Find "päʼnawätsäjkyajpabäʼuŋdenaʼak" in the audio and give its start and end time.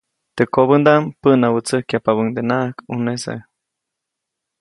1.21-2.75